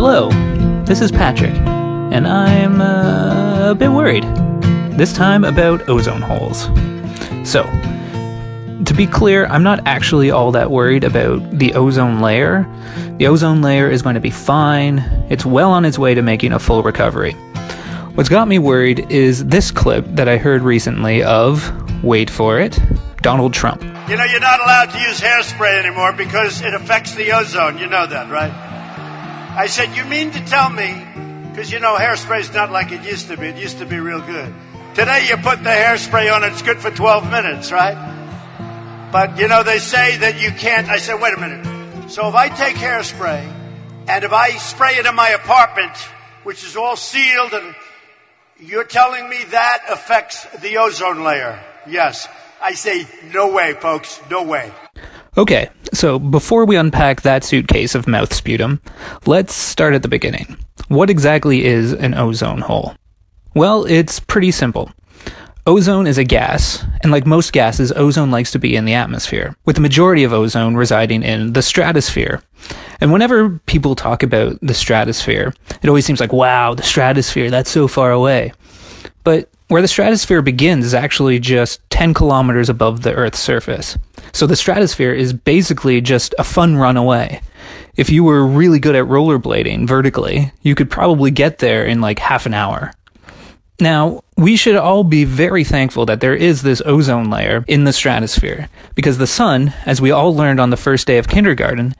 [0.00, 0.28] Hello,
[0.84, 4.22] this is Patrick, and I'm uh, a bit worried.
[4.96, 6.66] This time about ozone holes.
[7.42, 7.64] So,
[8.84, 12.64] to be clear, I'm not actually all that worried about the ozone layer.
[13.16, 15.00] The ozone layer is going to be fine,
[15.30, 17.32] it's well on its way to making a full recovery.
[18.14, 22.78] What's got me worried is this clip that I heard recently of, wait for it,
[23.20, 23.82] Donald Trump.
[24.08, 27.78] You know, you're not allowed to use hairspray anymore because it affects the ozone.
[27.78, 28.67] You know that, right?
[29.50, 30.92] I said, You mean to tell me,
[31.50, 33.46] because you know, hairspray's not like it used to be.
[33.46, 34.54] It used to be real good.
[34.94, 39.10] Today, you put the hairspray on, it's good for 12 minutes, right?
[39.12, 40.88] But, you know, they say that you can't.
[40.88, 42.10] I said, Wait a minute.
[42.10, 43.52] So if I take hairspray
[44.08, 45.94] and if I spray it in my apartment,
[46.42, 47.74] which is all sealed, and
[48.58, 51.62] you're telling me that affects the ozone layer?
[51.86, 52.26] Yes.
[52.60, 54.72] I say, no way, folks, no way.
[55.38, 58.80] Okay, so before we unpack that suitcase of mouth sputum,
[59.24, 60.56] let's start at the beginning.
[60.88, 62.96] What exactly is an ozone hole?
[63.54, 64.90] Well, it's pretty simple.
[65.64, 69.54] Ozone is a gas, and like most gases, ozone likes to be in the atmosphere,
[69.64, 72.42] with the majority of ozone residing in the stratosphere.
[73.00, 77.70] And whenever people talk about the stratosphere, it always seems like, wow, the stratosphere, that's
[77.70, 78.52] so far away.
[79.22, 83.96] But where the stratosphere begins is actually just 10 kilometers above the Earth's surface.
[84.32, 87.40] So the stratosphere is basically just a fun run away.
[87.96, 92.18] If you were really good at rollerblading vertically, you could probably get there in like
[92.18, 92.92] half an hour.
[93.80, 97.92] Now, we should all be very thankful that there is this ozone layer in the
[97.92, 101.94] stratosphere, because the sun, as we all learned on the first day of kindergarten,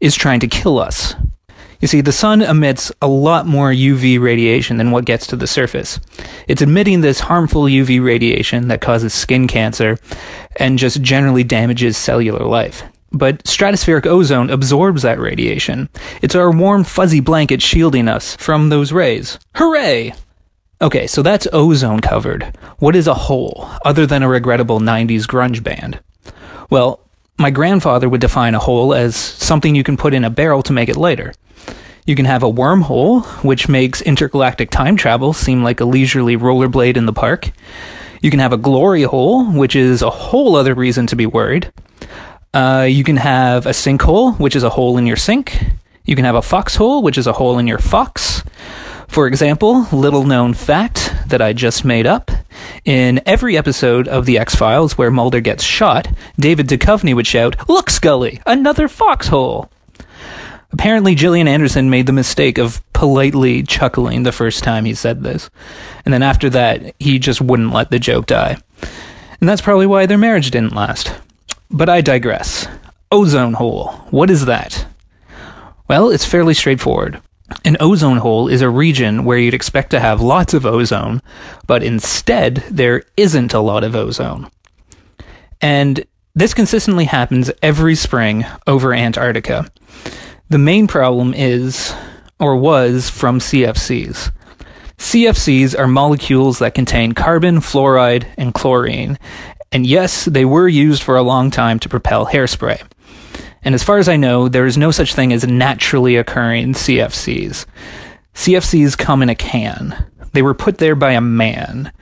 [0.00, 1.14] is trying to kill us.
[1.80, 5.46] You see, the sun emits a lot more UV radiation than what gets to the
[5.46, 6.00] surface.
[6.48, 9.96] It's emitting this harmful UV radiation that causes skin cancer
[10.56, 12.82] and just generally damages cellular life.
[13.12, 15.88] But stratospheric ozone absorbs that radiation.
[16.20, 19.38] It's our warm, fuzzy blanket shielding us from those rays.
[19.54, 20.14] Hooray!
[20.80, 22.56] Okay, so that's ozone covered.
[22.78, 26.00] What is a hole, other than a regrettable 90s grunge band?
[26.70, 27.07] Well,
[27.38, 30.72] my grandfather would define a hole as something you can put in a barrel to
[30.72, 31.32] make it lighter.
[32.04, 36.96] You can have a wormhole, which makes intergalactic time travel seem like a leisurely rollerblade
[36.96, 37.50] in the park.
[38.20, 41.70] You can have a glory hole, which is a whole other reason to be worried.
[42.52, 45.62] Uh, you can have a sinkhole, which is a hole in your sink.
[46.04, 48.42] You can have a foxhole, which is a hole in your fox.
[49.06, 52.30] For example, little known fact that I just made up.
[52.88, 56.08] In every episode of The X Files where Mulder gets shot,
[56.40, 59.70] David Duchovny would shout, Look, Scully, another foxhole!
[60.72, 65.50] Apparently, Gillian Anderson made the mistake of politely chuckling the first time he said this.
[66.06, 68.56] And then after that, he just wouldn't let the joke die.
[69.38, 71.12] And that's probably why their marriage didn't last.
[71.70, 72.66] But I digress.
[73.12, 73.88] Ozone hole.
[74.08, 74.86] What is that?
[75.88, 77.20] Well, it's fairly straightforward.
[77.64, 81.22] An ozone hole is a region where you'd expect to have lots of ozone,
[81.66, 84.50] but instead, there isn't a lot of ozone.
[85.60, 86.04] And
[86.34, 89.70] this consistently happens every spring over Antarctica.
[90.50, 91.94] The main problem is,
[92.38, 94.30] or was, from CFCs.
[94.98, 99.18] CFCs are molecules that contain carbon, fluoride, and chlorine.
[99.72, 102.82] And yes, they were used for a long time to propel hairspray.
[103.68, 107.66] And as far as I know, there is no such thing as naturally occurring CFCs.
[108.32, 110.06] CFCs come in a can.
[110.32, 111.92] They were put there by a man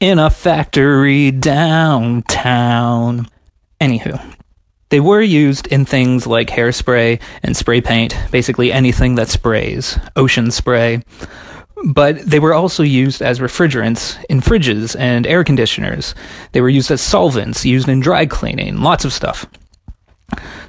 [0.00, 3.26] in a factory downtown.
[3.80, 4.34] Anywho,
[4.90, 10.50] they were used in things like hairspray and spray paint, basically anything that sprays, ocean
[10.50, 11.02] spray.
[11.86, 16.14] But they were also used as refrigerants in fridges and air conditioners.
[16.52, 19.46] They were used as solvents, used in dry cleaning, lots of stuff.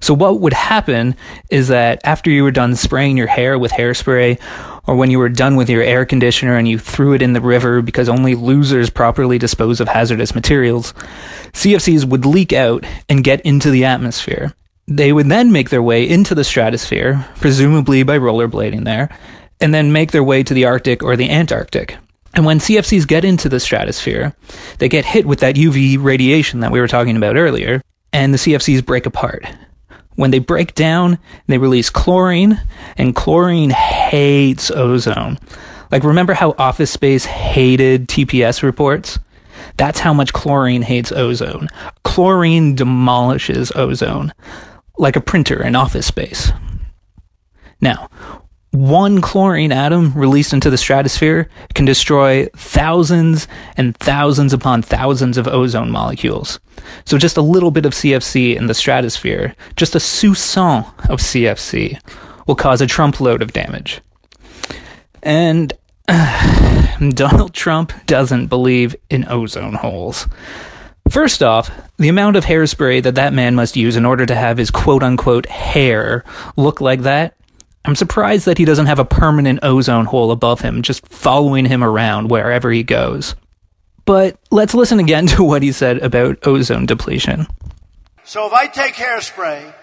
[0.00, 1.16] So, what would happen
[1.50, 4.40] is that after you were done spraying your hair with hairspray,
[4.86, 7.40] or when you were done with your air conditioner and you threw it in the
[7.40, 10.92] river because only losers properly dispose of hazardous materials,
[11.52, 14.52] CFCs would leak out and get into the atmosphere.
[14.86, 19.08] They would then make their way into the stratosphere, presumably by rollerblading there,
[19.60, 21.96] and then make their way to the Arctic or the Antarctic.
[22.34, 24.34] And when CFCs get into the stratosphere,
[24.78, 27.80] they get hit with that UV radiation that we were talking about earlier,
[28.14, 29.44] and the CFCs break apart.
[30.14, 31.18] When they break down,
[31.48, 32.60] they release chlorine,
[32.96, 35.38] and chlorine hates ozone.
[35.90, 39.18] Like, remember how Office Space hated TPS reports?
[39.76, 41.68] That's how much chlorine hates ozone.
[42.04, 44.32] Chlorine demolishes ozone,
[44.96, 46.52] like a printer in Office Space.
[47.80, 48.08] Now,
[48.74, 55.46] one chlorine atom released into the stratosphere can destroy thousands and thousands upon thousands of
[55.46, 56.58] ozone molecules.
[57.04, 62.00] So just a little bit of CFC in the stratosphere, just a soupçon of CFC,
[62.48, 64.00] will cause a Trump load of damage.
[65.22, 65.72] And
[66.08, 70.26] uh, Donald Trump doesn't believe in ozone holes.
[71.10, 74.58] First off, the amount of hairspray that that man must use in order to have
[74.58, 76.24] his quote unquote hair
[76.56, 77.36] look like that,
[77.84, 81.84] I'm surprised that he doesn't have a permanent ozone hole above him, just following him
[81.84, 83.34] around wherever he goes.
[84.06, 87.46] But let's listen again to what he said about ozone depletion.
[88.24, 89.74] So if I take hairspray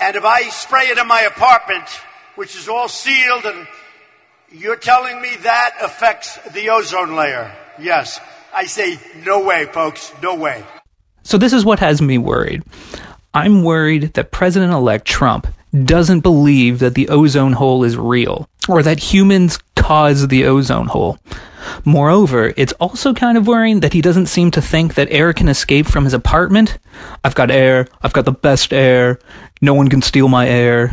[0.00, 1.88] and if I spray it in my apartment,
[2.36, 3.66] which is all sealed, and
[4.52, 7.52] you're telling me that affects the ozone layer?
[7.80, 8.20] Yes.
[8.54, 10.64] I say, no way, folks, no way.
[11.24, 12.62] So this is what has me worried.
[13.34, 15.48] I'm worried that President elect Trump
[15.84, 21.18] doesn't believe that the ozone hole is real, or that humans cause the ozone hole.
[21.84, 25.48] Moreover, it's also kind of worrying that he doesn't seem to think that air can
[25.48, 26.78] escape from his apartment.
[27.24, 29.18] I've got air, I've got the best air,
[29.60, 30.92] no one can steal my air.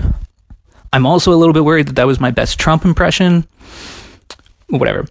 [0.91, 3.47] I'm also a little bit worried that that was my best Trump impression.
[4.67, 5.05] Whatever.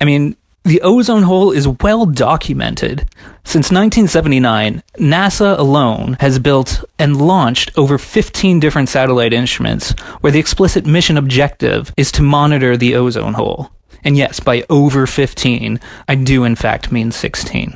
[0.00, 3.08] I mean, the ozone hole is well documented.
[3.44, 10.38] Since 1979, NASA alone has built and launched over 15 different satellite instruments where the
[10.38, 13.70] explicit mission objective is to monitor the ozone hole.
[14.04, 17.74] And yes, by over 15, I do in fact mean 16.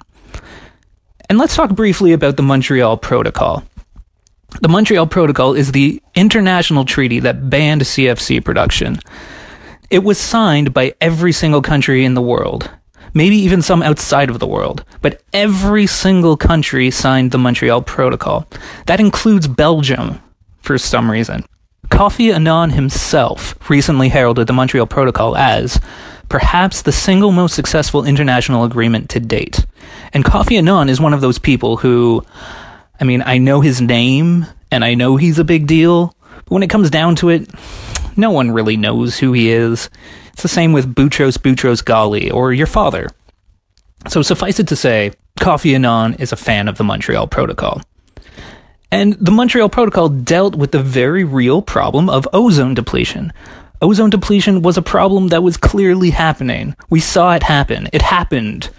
[1.28, 3.64] And let's talk briefly about the Montreal Protocol.
[4.60, 9.00] The Montreal Protocol is the international treaty that banned CFC production.
[9.88, 12.68] It was signed by every single country in the world,
[13.14, 18.48] maybe even some outside of the world, but every single country signed the Montreal Protocol.
[18.86, 20.20] That includes Belgium,
[20.60, 21.44] for some reason.
[21.88, 25.80] Kofi Annan himself recently heralded the Montreal Protocol as
[26.28, 29.64] perhaps the single most successful international agreement to date.
[30.12, 32.26] And Kofi Annan is one of those people who,
[33.00, 36.64] I mean, I know his name and I know he's a big deal, but when
[36.64, 37.48] it comes down to it,
[38.16, 39.90] no one really knows who he is.
[40.32, 43.08] It's the same with Boutros Boutros Ghali or your father.
[44.08, 47.82] So suffice it to say, Kofi Annan is a fan of the Montreal Protocol.
[48.90, 53.32] And the Montreal Protocol dealt with the very real problem of ozone depletion.
[53.82, 56.74] Ozone depletion was a problem that was clearly happening.
[56.88, 57.88] We saw it happen.
[57.92, 58.70] It happened.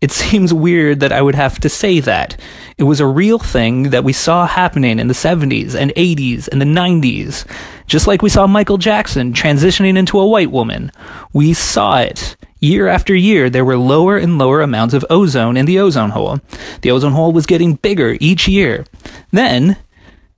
[0.00, 2.38] It seems weird that I would have to say that.
[2.76, 6.60] It was a real thing that we saw happening in the 70s and 80s and
[6.60, 7.46] the 90s.
[7.86, 10.92] Just like we saw Michael Jackson transitioning into a white woman.
[11.32, 12.36] We saw it.
[12.60, 16.40] Year after year, there were lower and lower amounts of ozone in the ozone hole.
[16.82, 18.84] The ozone hole was getting bigger each year.
[19.30, 19.76] Then,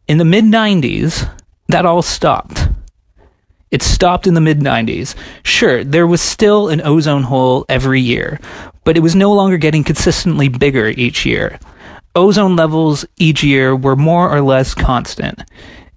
[0.07, 1.31] in the mid 90s,
[1.69, 2.69] that all stopped.
[3.71, 5.15] It stopped in the mid 90s.
[5.43, 8.41] Sure, there was still an ozone hole every year,
[8.89, 11.59] but it was no longer getting consistently bigger each year.
[12.15, 15.45] Ozone levels each year were more or less constant.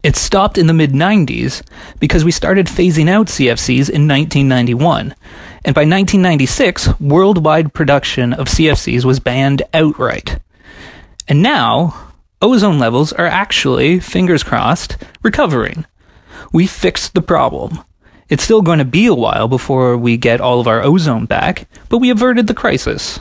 [0.03, 1.65] It stopped in the mid 90s
[2.01, 5.15] because we started phasing out CFCs in 1991.
[5.63, 10.39] And by 1996, worldwide production of CFCs was banned outright.
[11.29, 12.11] And now,
[12.41, 15.85] ozone levels are actually, fingers crossed, recovering
[16.51, 17.79] we fixed the problem.
[18.31, 21.67] It's still going to be a while before we get all of our ozone back,
[21.89, 23.19] but we averted the crisis.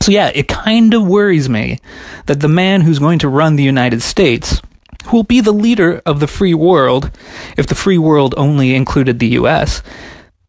[0.00, 1.78] So, yeah, it kind of worries me
[2.26, 4.60] that the man who's going to run the United States,
[5.04, 7.16] who will be the leader of the free world,
[7.56, 9.80] if the free world only included the US,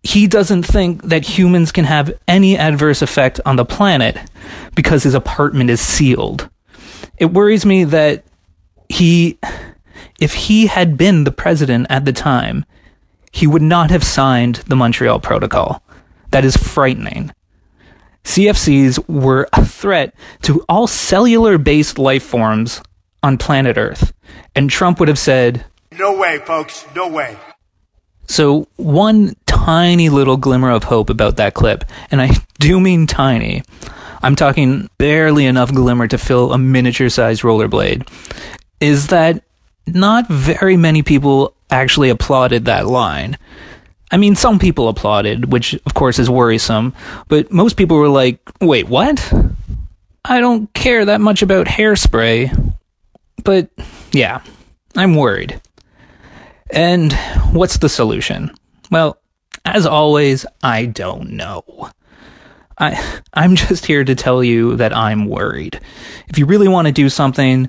[0.02, 4.18] he doesn't think that humans can have any adverse effect on the planet
[4.74, 6.50] because his apartment is sealed.
[7.20, 8.24] It worries me that
[8.90, 9.38] he
[10.20, 12.66] if he had been the president at the time,
[13.32, 15.82] he would not have signed the Montreal Protocol.
[16.32, 17.32] That is frightening.
[18.24, 22.82] CFCs were a threat to all cellular based life forms
[23.24, 24.14] on planet Earth.
[24.56, 25.66] And Trump would have said,
[25.98, 27.38] No way, folks, no way.
[28.28, 33.64] So, one tiny little glimmer of hope about that clip, and I do mean tiny,
[34.24, 38.08] I'm talking barely enough glimmer to fill a miniature sized rollerblade,
[38.80, 39.44] is that
[39.88, 43.38] not very many people actually applauded that line.
[44.12, 46.94] I mean, some people applauded, which of course is worrisome,
[47.30, 49.34] but most people were like, wait, what?
[50.26, 52.76] I don't care that much about hairspray.
[53.44, 53.70] But
[54.12, 54.42] yeah,
[54.96, 55.62] I'm worried.
[56.72, 57.14] And
[57.52, 58.52] what's the solution?
[58.92, 59.18] Well,
[59.66, 61.90] as always, I don't know.
[62.78, 65.80] I I'm just here to tell you that I'm worried.
[66.28, 67.68] If you really want to do something,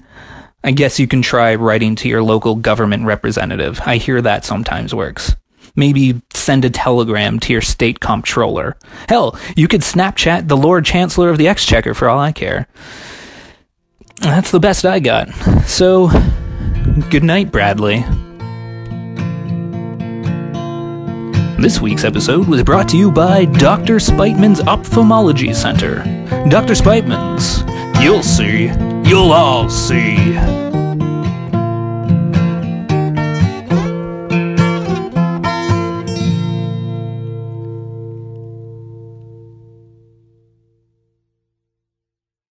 [0.64, 3.81] I guess you can try writing to your local government representative.
[3.85, 5.35] I hear that sometimes works.
[5.75, 8.76] Maybe send a telegram to your state comptroller.
[9.09, 12.69] Hell, you could Snapchat the Lord Chancellor of the Exchequer for all I care.
[14.21, 15.31] That's the best I got.
[15.66, 16.09] So,
[17.11, 18.04] good night, Bradley.
[21.61, 23.97] This week's episode was brought to you by Dr.
[23.97, 25.97] Spiteman's Ophthalmology Center.
[26.49, 26.75] Dr.
[26.75, 27.62] Spiteman's,
[28.02, 28.66] you'll see,
[29.04, 30.72] you'll all see.